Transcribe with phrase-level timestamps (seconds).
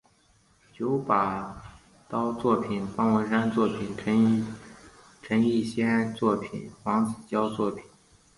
[0.73, 1.61] 九把
[2.09, 3.95] 刀作品方文山作品
[5.21, 7.83] 陈奕先作品黄子佼作品